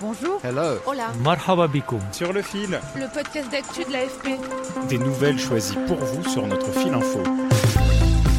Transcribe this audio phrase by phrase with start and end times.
[0.00, 0.40] Bonjour.
[0.44, 0.78] Hello.
[0.86, 1.08] Hola.
[1.24, 2.00] Marhaba bikoum.
[2.12, 4.38] Sur le fil, Le podcast d'actu de l'AFP.
[4.88, 7.20] des nouvelles choisies pour vous sur notre fil info.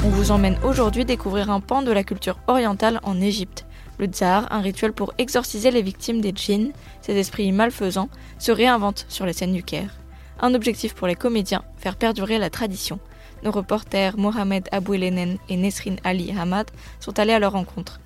[0.06, 3.66] On vous emmène aujourd'hui découvrir un pan de la culture orientale en Égypte.
[3.98, 9.06] Le tsar, un rituel pour exorciser les victimes des djinns, ces esprits malfaisants, se réinvente
[9.10, 9.92] sur les scènes du Caire.
[10.40, 13.00] Un objectif pour les comédiens, faire perdurer la tradition.
[13.44, 18.00] Nos reporters Mohamed Abouelenen et Nesrin Ali Hamad sont allés à leur rencontre.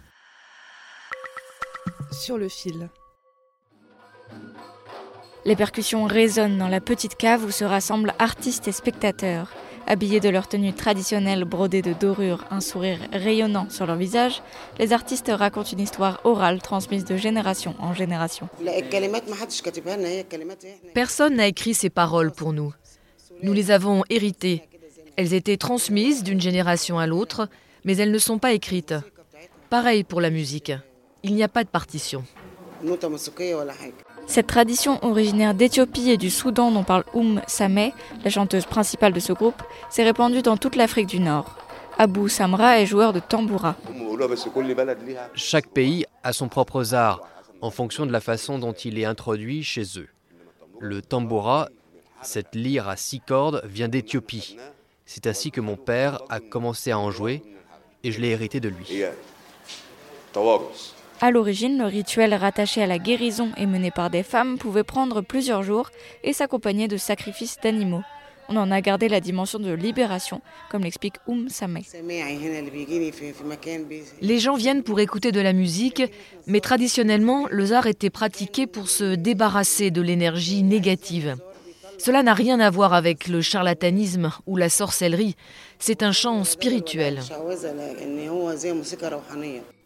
[2.12, 2.90] Sur le fil.
[5.46, 9.52] Les percussions résonnent dans la petite cave où se rassemblent artistes et spectateurs.
[9.86, 14.42] Habillés de leur tenue traditionnelle brodée de dorures, un sourire rayonnant sur leur visage,
[14.80, 18.48] les artistes racontent une histoire orale transmise de génération en génération.
[20.94, 22.74] Personne n'a écrit ces paroles pour nous.
[23.42, 24.64] Nous les avons héritées.
[25.18, 27.50] Elles étaient transmises d'une génération à l'autre,
[27.84, 28.96] mais elles ne sont pas écrites.
[29.70, 30.72] Pareil pour la musique.
[31.24, 32.24] Il n'y a pas de partition.
[34.26, 37.94] Cette tradition originaire d'Éthiopie et du Soudan dont parle Oum Sameh,
[38.24, 41.56] la chanteuse principale de ce groupe, s'est répandue dans toute l'Afrique du Nord.
[41.98, 43.76] Abou Samra est joueur de tamboura.
[45.36, 47.22] Chaque pays a son propre art
[47.62, 50.10] en fonction de la façon dont il est introduit chez eux.
[50.80, 51.70] Le tambora,
[52.22, 54.58] cette lyre à six cordes, vient d'Éthiopie.
[55.06, 57.44] C'est ainsi que mon père a commencé à en jouer
[58.04, 59.04] et je l'ai hérité de lui.
[61.24, 65.22] À l'origine, le rituel rattaché à la guérison et mené par des femmes pouvait prendre
[65.22, 65.90] plusieurs jours
[66.26, 68.02] et s'accompagner de sacrifices d'animaux.
[68.50, 71.86] On en a gardé la dimension de libération, comme l'explique Oum Sameh.
[74.22, 76.04] Les gens viennent pour écouter de la musique,
[76.46, 81.38] mais traditionnellement, le zar était pratiqué pour se débarrasser de l'énergie négative.
[82.04, 85.38] Cela n'a rien à voir avec le charlatanisme ou la sorcellerie.
[85.80, 87.22] C'est un chant spirituel.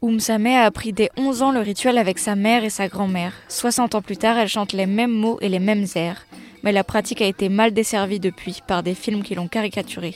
[0.01, 3.33] Oum Sameh a appris dès 11 ans le rituel avec sa mère et sa grand-mère.
[3.50, 6.25] 60 ans plus tard, elle chante les mêmes mots et les mêmes airs.
[6.63, 10.16] Mais la pratique a été mal desservie depuis par des films qui l'ont caricaturée.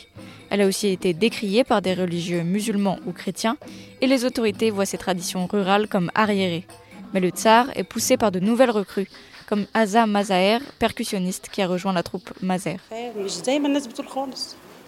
[0.50, 3.58] Elle a aussi été décriée par des religieux musulmans ou chrétiens,
[4.02, 6.66] et les autorités voient ces traditions rurales comme arriérées.
[7.14, 9.08] Mais le tsar est poussé par de nouvelles recrues,
[9.52, 12.78] comme Aza Mazaher, percussionniste qui a rejoint la troupe Mazer.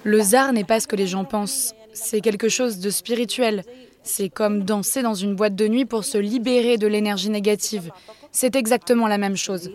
[0.06, 1.75] Le zar n'est pas ce que les gens pensent.
[1.94, 3.66] C'est quelque chose de spirituel.
[4.03, 7.91] C'est comme danser dans une boîte de nuit pour se libérer de l'énergie négative.
[8.31, 9.69] C'est exactement la même chose.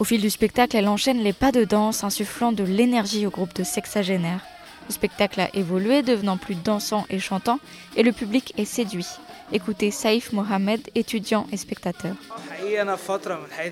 [0.00, 3.54] Au fil du spectacle, elle enchaîne les pas de danse, insufflant de l'énergie au groupe
[3.54, 4.44] de sexagénaires.
[4.88, 7.60] Le spectacle a évolué, devenant plus dansant et chantant,
[7.96, 9.06] et le public est séduit.
[9.52, 12.14] Écoutez Saïf Mohamed, étudiant et spectateur.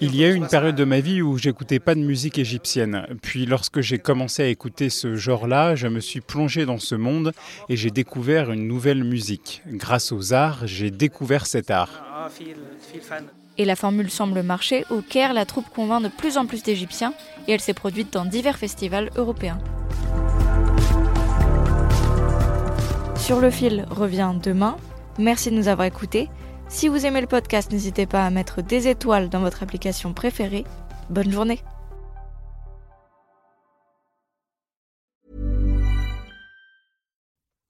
[0.00, 3.06] Il y a eu une période de ma vie où j'écoutais pas de musique égyptienne.
[3.22, 7.32] Puis lorsque j'ai commencé à écouter ce genre-là, je me suis plongé dans ce monde
[7.68, 9.62] et j'ai découvert une nouvelle musique.
[9.66, 12.04] Grâce aux arts, j'ai découvert cet art.
[13.58, 14.84] Et la formule semble marcher.
[14.90, 17.14] Au Caire, la troupe convainc de plus en plus d'Égyptiens
[17.48, 19.58] et elle s'est produite dans divers festivals européens.
[23.16, 24.76] Sur le fil revient demain.
[25.18, 26.28] Merci de nous avoir écoutés.
[26.68, 30.64] Si vous aimez le podcast, n'hésitez pas à mettre des étoiles dans votre application préférée.
[31.10, 31.60] Bonne journée.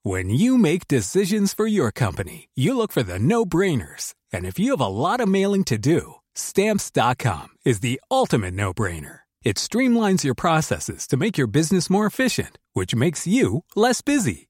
[0.03, 4.13] When you make decisions for your company, you look for the no-brainers.
[4.31, 9.21] And if you have a lot of mailing to do, stamps.com is the ultimate no-brainer.
[9.43, 14.49] It streamlines your processes to make your business more efficient, which makes you less busy.